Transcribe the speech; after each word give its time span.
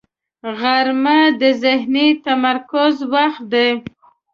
غرمه 0.59 1.19
د 1.41 1.43
ذهني 1.63 2.07
تمرکز 2.25 2.95
وخت 3.13 3.43
دی 3.53 3.69